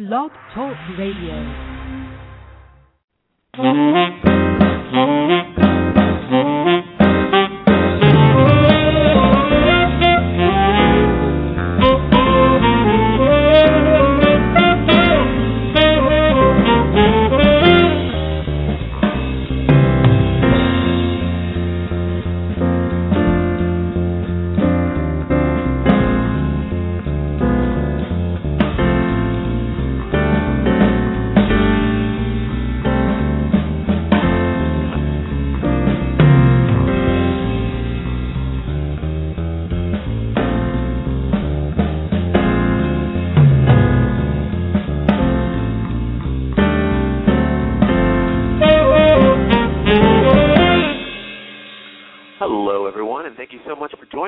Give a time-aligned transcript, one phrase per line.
[0.00, 1.36] Blog Talk Radio.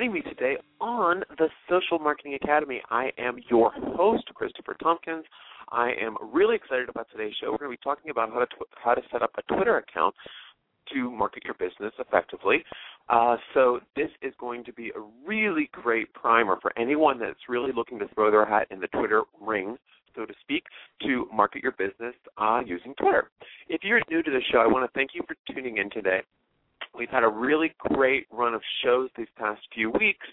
[0.03, 2.83] Joining me today on the Social Marketing Academy.
[2.91, 5.25] I am your host, Christopher Tompkins.
[5.71, 7.53] I am really excited about today's show.
[7.53, 9.77] We're going to be talking about how to tw- how to set up a Twitter
[9.77, 10.13] account
[10.93, 12.65] to market your business effectively.
[13.09, 17.71] Uh, so this is going to be a really great primer for anyone that's really
[17.73, 19.77] looking to throw their hat in the Twitter ring
[20.17, 20.65] so to speak,
[21.03, 23.31] to market your business uh, using Twitter.
[23.69, 26.23] If you're new to the show, I want to thank you for tuning in today.
[26.97, 30.27] We've had a really great run of shows these past few weeks.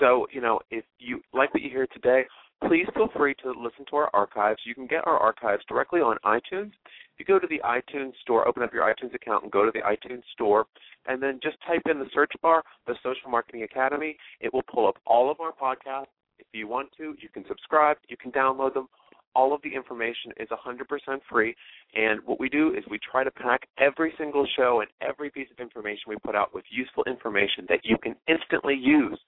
[0.00, 2.24] So, you know, if you like what you hear today,
[2.66, 4.60] please feel free to listen to our archives.
[4.64, 6.72] You can get our archives directly on iTunes.
[7.16, 9.70] If you go to the iTunes store, open up your iTunes account and go to
[9.72, 10.66] the iTunes store,
[11.06, 14.16] and then just type in the search bar, the Social Marketing Academy.
[14.40, 16.06] It will pull up all of our podcasts.
[16.38, 18.88] If you want to, you can subscribe, you can download them.
[19.34, 21.54] All of the information is 100% free.
[21.94, 25.48] And what we do is we try to pack every single show and every piece
[25.50, 29.18] of information we put out with useful information that you can instantly use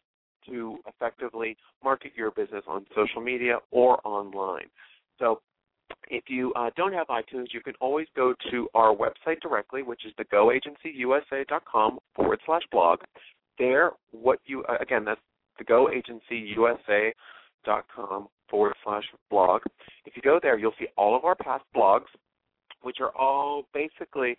[0.49, 4.67] to effectively market your business on social media or online.
[5.19, 5.41] So
[6.09, 10.05] if you uh, don't have iTunes, you can always go to our website directly, which
[10.05, 13.01] is thegoagencyusa.com forward slash blog.
[13.59, 15.21] There, what you, uh, again, that's
[15.61, 19.62] thegoagencyusa.com forward slash blog.
[20.05, 22.07] If you go there, you'll see all of our past blogs,
[22.83, 24.37] which are all basically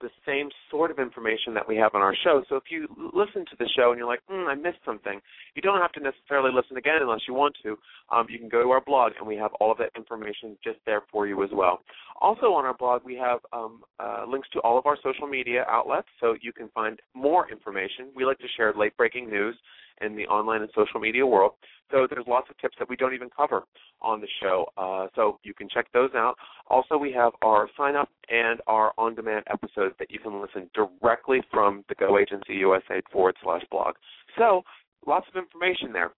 [0.00, 2.42] the same sort of information that we have on our show.
[2.48, 5.20] So if you listen to the show and you're like, hmm, I missed something,
[5.54, 7.78] you don't have to necessarily listen again unless you want to.
[8.12, 10.78] Um, you can go to our blog and we have all of that information just
[10.84, 11.80] there for you as well.
[12.20, 15.64] Also on our blog, we have um, uh, links to all of our social media
[15.68, 18.08] outlets so you can find more information.
[18.14, 19.56] We like to share late breaking news
[20.00, 21.52] in the online and social media world.
[21.90, 23.62] So there's lots of tips that we don't even cover
[24.02, 24.66] on the show.
[24.76, 26.34] Uh, so you can check those out.
[26.68, 30.68] Also, we have our sign up and our on demand episodes that you can listen
[30.74, 33.94] directly from the Go Agency USA forward slash blog.
[34.36, 34.62] So
[35.06, 36.12] lots of information there.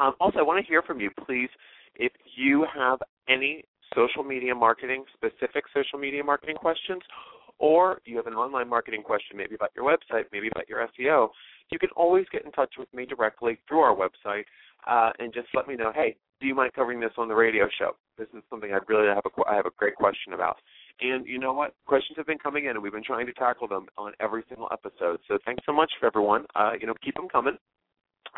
[0.00, 1.50] Um, also, I want to hear from you, please.
[1.96, 2.98] If you have
[3.28, 3.64] any
[3.94, 7.02] social media marketing, specific social media marketing questions,
[7.58, 11.28] or you have an online marketing question, maybe about your website, maybe about your SEO,
[11.70, 14.44] you can always get in touch with me directly through our website
[14.86, 17.68] uh, and just let me know, hey, do you mind covering this on the radio
[17.78, 17.92] show?
[18.18, 20.56] This is something I'd really have a, I have a great question about.
[21.00, 21.74] And you know what?
[21.86, 24.68] Questions have been coming in, and we've been trying to tackle them on every single
[24.72, 25.20] episode.
[25.26, 26.44] So thanks so much for everyone.
[26.54, 27.56] Uh, you know, keep them coming.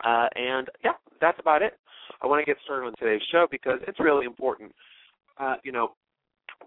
[0.04, 1.78] Uh, and yeah, that's about it.
[2.22, 4.72] I want to get started on today's show because it's really important.
[5.38, 5.94] Uh, you know,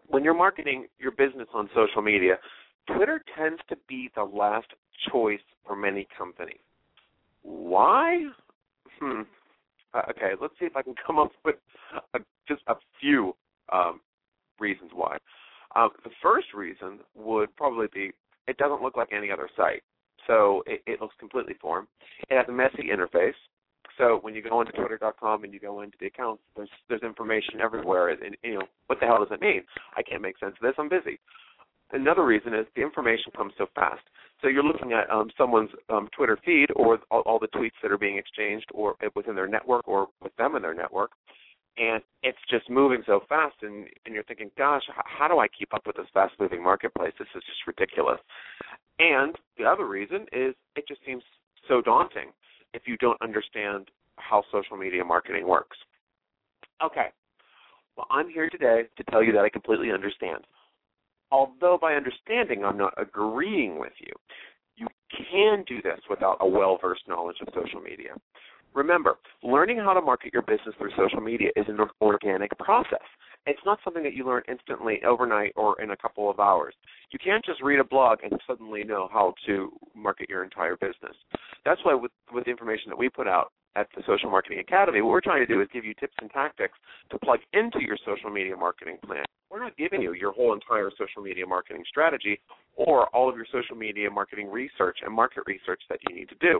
[0.07, 2.37] when you're marketing your business on social media,
[2.93, 4.67] Twitter tends to be the last
[5.11, 6.59] choice for many companies.
[7.43, 8.25] Why?
[8.99, 9.21] Hmm.
[9.93, 11.55] Uh, okay, let's see if I can come up with
[12.13, 13.35] a, just a few
[13.71, 14.01] um,
[14.59, 15.17] reasons why.
[15.75, 18.11] Uh, the first reason would probably be
[18.47, 19.83] it doesn't look like any other site.
[20.27, 21.87] So it, it looks completely foreign.
[22.29, 23.33] It has a messy interface.
[23.97, 27.59] So when you go into Twitter.com and you go into the accounts, there's there's information
[27.61, 29.63] everywhere, and, and you know what the hell does it mean?
[29.97, 30.75] I can't make sense of this.
[30.77, 31.19] I'm busy.
[31.91, 34.01] Another reason is the information comes so fast.
[34.41, 37.91] So you're looking at um, someone's um, Twitter feed or all, all, the tweets that
[37.91, 41.11] are being exchanged or within their network or with them in their network,
[41.77, 45.73] and it's just moving so fast, and, and you're thinking, gosh, how do I keep
[45.73, 47.13] up with this fast-moving marketplace?
[47.17, 48.19] This is just ridiculous.
[48.99, 51.23] And the other reason is it just seems
[51.67, 52.31] so daunting
[52.73, 55.77] if you don't understand how social media marketing works.
[56.83, 57.07] Okay,
[57.95, 60.43] well, I'm here today to tell you that I completely understand
[61.31, 64.13] although by understanding I'm not agreeing with you,
[64.75, 64.87] you
[65.31, 68.15] can do this without a well versed knowledge of social media.
[68.73, 73.05] Remember, learning how to market your business through social media is an organic process.
[73.45, 76.75] It's not something that you learn instantly overnight or in a couple of hours.
[77.11, 81.15] You can't just read a blog and suddenly know how to market your entire business.
[81.65, 85.01] That's why with with the information that we put out at the Social Marketing Academy,
[85.01, 86.77] what we're trying to do is give you tips and tactics
[87.11, 89.25] to plug into your social media marketing plan.
[89.49, 92.39] We're not giving you your whole entire social media marketing strategy
[92.75, 96.35] or all of your social media marketing research and market research that you need to
[96.39, 96.59] do.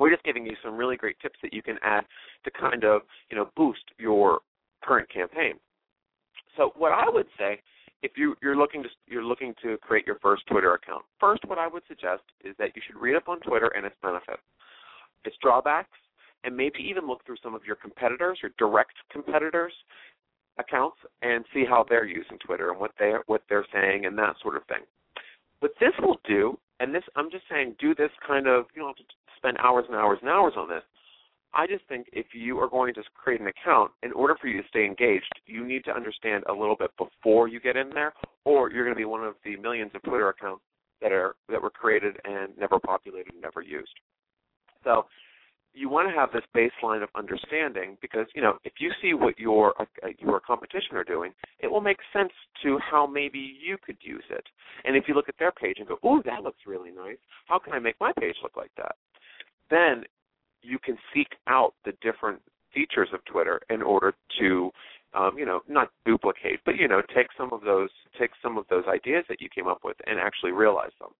[0.00, 2.04] We're just giving you some really great tips that you can add
[2.44, 4.40] to kind of, you know, boost your
[4.82, 5.54] current campaign.
[6.56, 7.60] So what I would say
[8.02, 11.58] if you, you're looking to you're looking to create your first Twitter account, first what
[11.58, 14.42] I would suggest is that you should read up on Twitter and its benefits,
[15.24, 15.98] its drawbacks,
[16.44, 19.72] and maybe even look through some of your competitors, your direct competitors'
[20.58, 24.36] accounts, and see how they're using Twitter and what they what they're saying and that
[24.42, 24.82] sort of thing.
[25.60, 28.96] What this will do, and this I'm just saying, do this kind of you don't
[28.96, 30.82] have to spend hours and hours and hours on this.
[31.52, 34.62] I just think if you are going to create an account, in order for you
[34.62, 38.12] to stay engaged, you need to understand a little bit before you get in there,
[38.44, 40.62] or you're going to be one of the millions of Twitter accounts
[41.00, 43.92] that are that were created and never populated and never used.
[44.84, 45.06] So
[45.72, 49.38] you want to have this baseline of understanding because you know if you see what
[49.38, 52.32] your uh, your competition are doing, it will make sense
[52.62, 54.44] to how maybe you could use it.
[54.84, 57.18] And if you look at their page and go, "Ooh, that looks really nice.
[57.46, 58.94] How can I make my page look like that?"
[59.70, 60.04] Then
[60.62, 62.40] you can seek out the different
[62.74, 64.70] features of Twitter in order to
[65.12, 67.88] um, you know, not duplicate, but you know, take some of those
[68.18, 71.10] take some of those ideas that you came up with and actually realize them.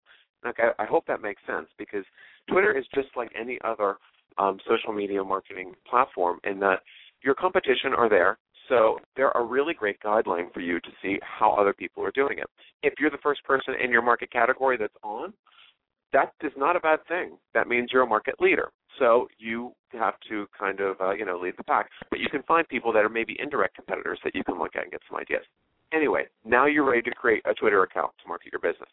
[0.44, 2.04] Like I, I hope that makes sense because
[2.48, 3.96] Twitter is just like any other
[4.38, 6.80] um, social media marketing platform in that
[7.22, 8.38] your competition are there,
[8.68, 12.38] so they're a really great guideline for you to see how other people are doing
[12.38, 12.46] it.
[12.82, 15.34] If you're the first person in your market category that's on,
[16.12, 17.38] that is not a bad thing.
[17.54, 18.70] That means you're a market leader.
[18.98, 21.88] So you have to kind of uh, you know lead the pack.
[22.10, 24.82] But you can find people that are maybe indirect competitors that you can look at
[24.82, 25.44] and get some ideas.
[25.92, 28.88] Anyway, now you're ready to create a Twitter account to market your business.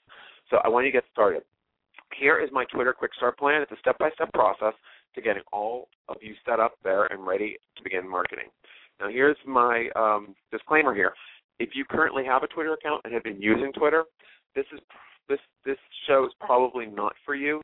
[0.50, 1.44] So I want you to get started.
[2.18, 3.62] Here is my Twitter Quick Start plan.
[3.62, 4.74] It's a step-by-step process
[5.14, 8.46] to getting all of you set up there and ready to begin marketing.
[9.00, 11.14] Now here's my um, disclaimer here.
[11.60, 14.06] If you currently have a Twitter account and have been using Twitter,
[14.56, 14.80] this is
[15.30, 15.78] this this
[16.08, 17.62] show is probably not for you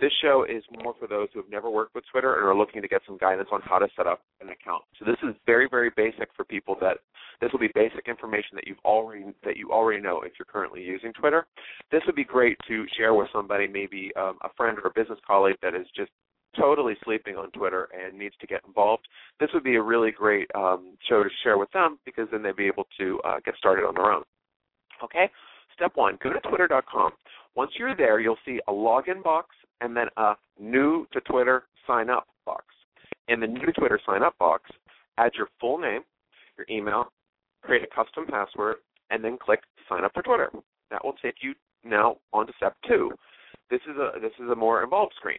[0.00, 2.82] this show is more for those who have never worked with Twitter and are looking
[2.82, 4.84] to get some guidance on how to set up an account.
[4.98, 6.98] So this is very, very basic for people that
[7.40, 10.82] this will be basic information that you've already that you already know if you're currently
[10.82, 11.46] using Twitter.
[11.90, 15.18] This would be great to share with somebody, maybe um, a friend or a business
[15.26, 16.10] colleague that is just
[16.58, 19.08] totally sleeping on Twitter and needs to get involved.
[19.40, 22.56] This would be a really great um, show to share with them because then they'd
[22.56, 24.22] be able to uh, get started on their own.
[25.02, 25.30] Okay.
[25.74, 27.12] Step one: go to twitter.com.
[27.54, 29.48] Once you're there, you'll see a login box
[29.80, 32.64] and then a new to Twitter sign up box.
[33.28, 34.70] In the new to Twitter sign up box,
[35.18, 36.02] add your full name,
[36.56, 37.12] your email,
[37.62, 38.76] create a custom password,
[39.10, 40.50] and then click sign up for Twitter.
[40.90, 41.54] That will take you
[41.84, 43.10] now on to step two.
[43.70, 45.38] This is a this is a more involved screen.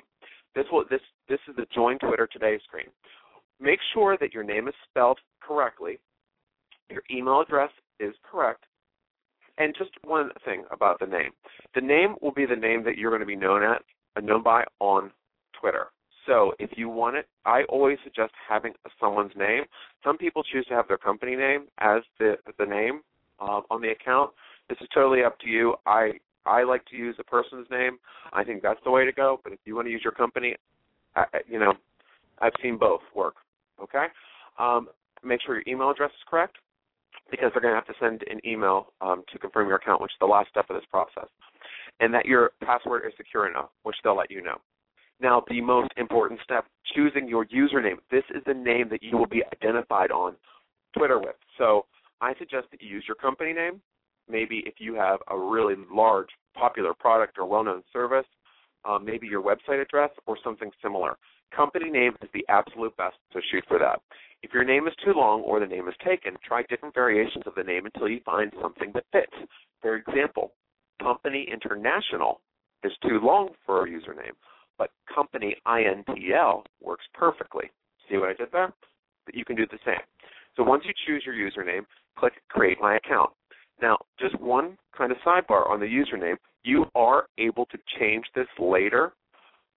[0.56, 2.88] This will this this is the join Twitter today screen.
[3.60, 6.00] Make sure that your name is spelled correctly,
[6.90, 7.70] your email address
[8.00, 8.66] is correct,
[9.58, 11.32] and just one thing about the name.
[11.76, 13.82] The name will be the name that you're going to be known at
[14.24, 15.12] known by on
[15.60, 15.88] Twitter.
[16.26, 19.64] So if you want it, I always suggest having someone's name.
[20.04, 23.02] Some people choose to have their company name as the the name
[23.40, 24.32] uh, on the account.
[24.70, 25.76] This is totally up to you.
[25.86, 26.14] I
[26.46, 27.98] I like to use a person's name.
[28.32, 29.40] I think that's the way to go.
[29.44, 30.56] But if you want to use your company,
[31.16, 31.74] I, you know,
[32.40, 33.36] I've seen both work.
[33.82, 34.06] Okay.
[34.60, 34.90] Um,
[35.24, 36.58] make sure your email address is correct
[37.32, 40.12] because they're going to have to send an email um, to confirm your account, which
[40.12, 41.28] is the last step of this process
[42.00, 44.58] and that your password is secure enough, which they'll let you know.
[45.20, 47.98] Now, the most important step, choosing your username.
[48.12, 50.36] This is the name that you will be identified on
[50.98, 51.36] Twitter with.
[51.58, 51.86] So
[52.20, 53.82] I suggest that you use your company name.
[54.30, 58.26] Maybe if you have a really large, popular product or well-known service,
[58.86, 61.18] um, maybe your website address or something similar.
[61.56, 64.02] Company name is the absolute best, so shoot for that.
[64.44, 67.56] If your name is too long or the name is taken, try different variations of
[67.56, 69.50] the name until you find something that fits.
[69.82, 70.52] For example,
[71.02, 72.42] Company International
[72.84, 74.36] is too long for a username,
[74.78, 77.72] but Company INTL works perfectly.
[78.10, 78.74] See what I did there?
[79.26, 80.04] But you can do the same.
[80.58, 81.86] So once you choose your username,
[82.18, 83.32] click Create My Account.
[83.82, 86.36] Now, just one kind of sidebar on the username.
[86.64, 89.14] You are able to change this later.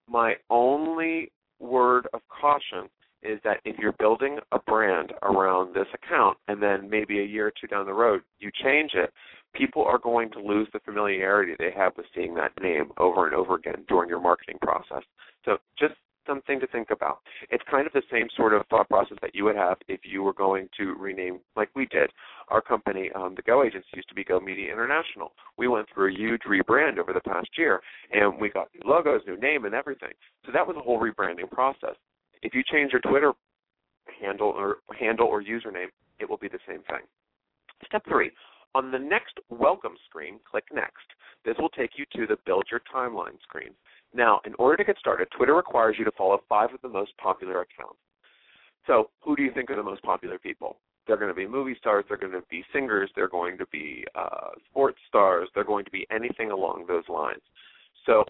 [0.09, 2.89] My only word of caution
[3.27, 7.47] is that if you're building a brand around this account and then maybe a year
[7.47, 9.11] or two down the road you change it,
[9.53, 13.35] people are going to lose the familiarity they have with seeing that name over and
[13.35, 15.03] over again during your marketing process.
[15.45, 15.93] So just
[16.27, 17.19] something to think about.
[17.49, 20.21] It's kind of the same sort of thought process that you would have if you
[20.21, 22.11] were going to rename, like we did.
[22.49, 25.31] Our company, um, the Go Agency, used to be Go Media International.
[25.57, 27.81] We went through a huge rebrand over the past year,
[28.11, 30.11] and we got new logos, new name, and everything.
[30.45, 31.95] So that was a whole rebranding process.
[32.41, 33.33] If you change your Twitter
[34.21, 35.89] handle or handle or username,
[36.19, 37.05] it will be the same thing.
[37.85, 38.31] Step three.
[38.75, 41.05] On the next welcome screen, click Next.
[41.45, 43.69] This will take you to the Build Your Timeline screen.
[44.13, 47.11] Now, in order to get started, Twitter requires you to follow five of the most
[47.17, 47.99] popular accounts.
[48.85, 50.77] So, who do you think are the most popular people?
[51.05, 54.05] They're going to be movie stars, they're going to be singers, they're going to be
[54.15, 57.41] uh, sports stars, they're going to be anything along those lines.
[58.05, 58.23] So,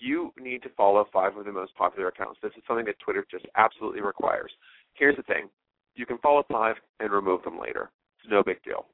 [0.00, 2.40] you need to follow five of the most popular accounts.
[2.42, 4.50] This is something that Twitter just absolutely requires.
[4.94, 5.48] Here's the thing
[5.94, 7.90] you can follow five and remove them later.
[8.18, 8.86] It's no big deal.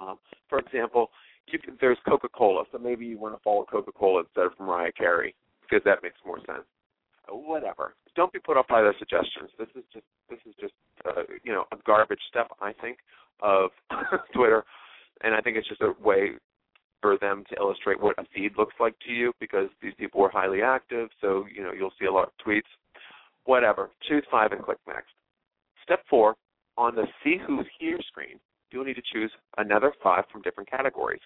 [0.00, 1.10] Um, for example,
[1.46, 5.34] you can, there's Coca-Cola, so maybe you want to follow Coca-Cola instead of Mariah Carey
[5.62, 6.64] because that makes more sense.
[7.28, 7.94] Uh, whatever.
[8.14, 9.50] Don't be put off by their suggestions.
[9.58, 10.74] This is just this is just
[11.06, 12.98] uh, you know a garbage step I think
[13.40, 13.70] of
[14.34, 14.64] Twitter,
[15.22, 16.32] and I think it's just a way
[17.02, 20.30] for them to illustrate what a feed looks like to you because these people are
[20.30, 22.62] highly active, so you know you'll see a lot of tweets.
[23.44, 23.90] Whatever.
[24.08, 25.10] Choose five and click next.
[25.84, 26.36] Step four
[26.78, 28.38] on the See Who's Here screen,
[28.70, 31.20] you'll need to choose another five from different categories.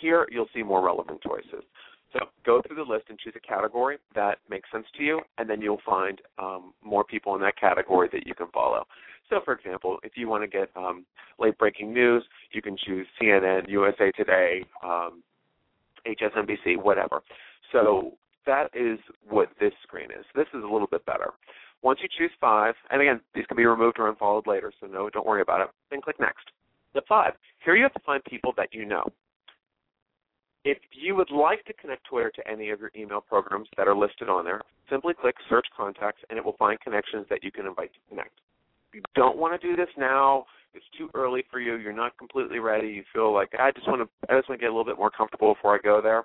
[0.00, 1.64] Here, you'll see more relevant choices.
[2.12, 5.50] So go through the list and choose a category that makes sense to you, and
[5.50, 8.84] then you'll find um, more people in that category that you can follow.
[9.28, 11.04] So, for example, if you want to get um,
[11.38, 15.22] late breaking news, you can choose CNN, USA Today, um,
[16.06, 17.22] MSNBC, whatever.
[17.72, 18.12] So
[18.46, 20.24] that is what this screen is.
[20.34, 21.32] This is a little bit better.
[21.82, 25.10] Once you choose five, and again, these can be removed or unfollowed later, so no,
[25.10, 25.68] don't worry about it.
[25.90, 26.50] Then click next.
[26.90, 27.32] Step five.
[27.64, 29.04] Here you have to find people that you know.
[30.64, 33.94] If you would like to connect Twitter to any of your email programs that are
[33.94, 37.66] listed on there, simply click Search Contacts and it will find connections that you can
[37.66, 38.40] invite to connect.
[38.96, 42.60] You don't want to do this now, it's too early for you, you're not completely
[42.60, 44.86] ready, you feel like I just want to I just want to get a little
[44.86, 46.24] bit more comfortable before I go there,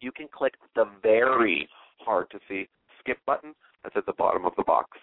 [0.00, 2.68] you can click the very hard to see
[3.00, 4.98] skip button that's at the bottom of the box.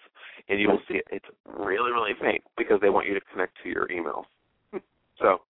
[0.48, 1.04] And you will see it.
[1.12, 4.24] It's really, really faint because they want you to connect to your emails.
[5.20, 5.42] so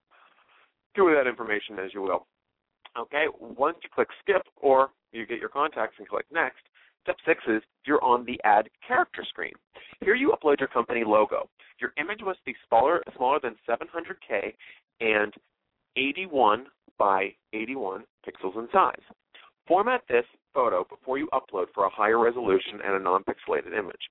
[0.94, 2.26] do with that information as you will.
[2.98, 6.60] Okay, once you click skip or you get your contacts and click next,
[7.02, 9.52] step six is you're on the add character screen.
[10.00, 11.48] Here you upload your company logo.
[11.80, 14.54] Your image must be smaller, smaller than 700K
[15.00, 15.32] and
[15.96, 16.66] 81
[16.98, 19.02] by 81 pixels in size.
[19.66, 24.10] Format this photo before you upload for a higher resolution and a non-pixelated image.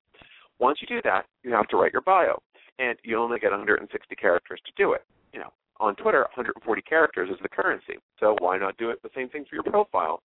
[0.59, 2.41] Once you do that, you have to write your bio,
[2.79, 5.03] and you only get 160 characters to do it.
[5.33, 7.95] You know, on Twitter, 140 characters is the currency.
[8.19, 10.21] So why not do it the same thing for your profile?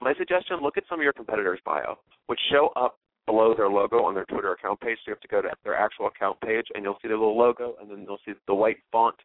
[0.00, 4.04] My suggestion: look at some of your competitors' bio, which show up below their logo
[4.04, 4.98] on their Twitter account page.
[5.04, 7.36] So you have to go to their actual account page, and you'll see their little
[7.36, 9.16] logo, and then you'll see the white font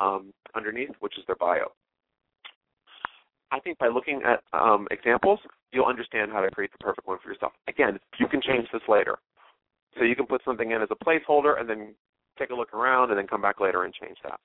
[0.00, 1.72] um, underneath, which is their bio.
[3.50, 5.38] I think by looking at um, examples,
[5.72, 7.52] you'll understand how to create the perfect one for yourself.
[7.68, 9.18] Again, you can change this later.
[9.98, 11.94] So you can put something in as a placeholder and then
[12.38, 14.40] take a look around and then come back later and change that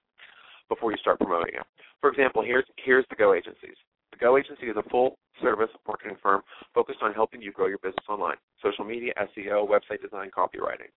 [0.67, 1.65] before you start promoting it.
[2.01, 3.77] For example, here's here's the Go agencies.
[4.17, 6.41] The Go agency is a full service marketing firm
[6.73, 8.37] focused on helping you grow your business online.
[8.63, 10.89] Social media, SEO, website design, copywriting.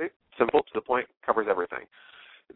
[0.00, 0.10] Okay?
[0.38, 1.84] Simple, to the point, covers everything.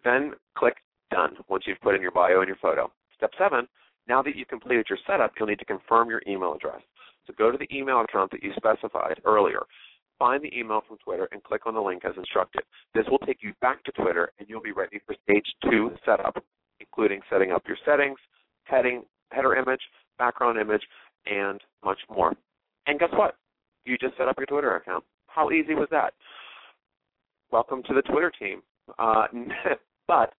[0.05, 0.77] Then click
[1.11, 2.91] done once you've put in your bio and your photo.
[3.17, 3.69] Step seven,
[4.09, 6.81] now that you've completed your setup, you'll need to confirm your email address.
[7.27, 9.61] So go to the email account that you specified earlier.
[10.19, 12.63] Find the email from Twitter and click on the link as instructed.
[12.95, 16.43] This will take you back to Twitter and you'll be ready for stage two setup,
[16.81, 18.19] including setting up your settings,
[18.65, 19.03] heading,
[20.39, 20.83] background image,
[21.27, 22.35] and much more.
[22.87, 23.37] And guess what?
[23.85, 25.05] You just set up your Twitter account.
[25.27, 26.15] How easy was that?
[27.51, 28.63] Welcome to the Twitter team.
[28.99, 29.27] Uh,
[30.09, 30.33] but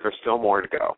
[0.00, 0.96] there's still more to go.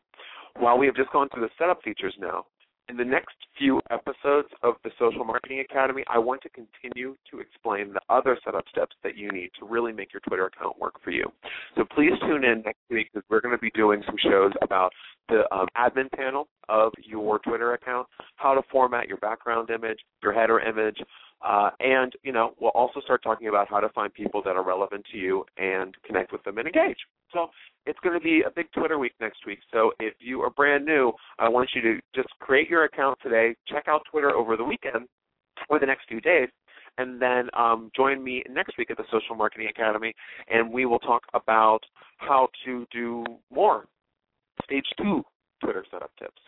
[0.59, 2.47] While we have just gone through the setup features now,
[2.89, 7.39] in the next few episodes of the Social Marketing Academy, I want to continue to
[7.39, 10.95] explain the other setup steps that you need to really make your Twitter account work
[11.05, 11.31] for you.
[11.77, 14.91] So please tune in next week because we're going to be doing some shows about
[15.29, 18.07] the um, admin panel of your Twitter account,
[18.37, 20.99] how to format your background image, your header image,
[21.47, 24.65] uh, and you know we'll also start talking about how to find people that are
[24.65, 26.99] relevant to you and connect with them and engage.
[27.33, 27.49] So
[27.87, 29.61] it's going to be a big Twitter week next week.
[29.73, 33.55] So if you are brand new, I want you to just create your account today,
[33.69, 35.07] check out Twitter over the weekend
[35.69, 36.49] or the next few days,
[36.99, 40.15] and then um, join me next week at the Social Marketing Academy,
[40.49, 41.81] and we will talk about
[42.19, 43.87] how to do more
[44.65, 45.23] stage two
[45.63, 46.41] Twitter setup tips.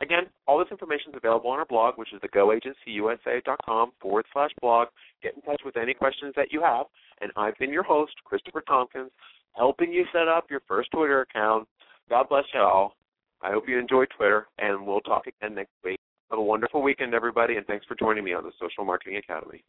[0.00, 4.88] Again, all this information is available on our blog, which is thegoagencyusa.com forward slash blog.
[5.22, 6.86] Get in touch with any questions that you have.
[7.20, 9.10] And I've been your host, Christopher Tompkins
[9.56, 11.66] helping you set up your first Twitter account.
[12.08, 12.94] God bless you all.
[13.42, 16.00] I hope you enjoy Twitter, and we'll talk again next week.
[16.30, 19.62] Have a wonderful weekend, everybody, and thanks for joining me on the Social Marketing Academy.